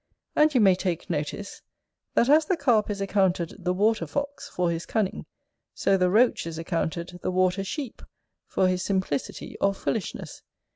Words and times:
And 0.35 0.51
you 0.55 0.59
may 0.59 0.73
take 0.73 1.11
notice, 1.11 1.61
that 2.15 2.27
as 2.27 2.45
the 2.47 2.57
Carp 2.57 2.89
is 2.89 3.01
accounted 3.01 3.55
the 3.63 3.71
water 3.71 4.07
fox, 4.07 4.49
for 4.49 4.71
his 4.71 4.87
cunning; 4.87 5.27
so 5.75 5.95
the 5.95 6.09
Roach 6.09 6.47
is 6.47 6.57
accounted 6.57 7.19
the 7.21 7.29
water 7.29 7.63
sheep, 7.63 8.01
for 8.47 8.67
his 8.67 8.81
simplicity 8.83 9.57
or 9.61 9.75
foolishness. 9.75 10.41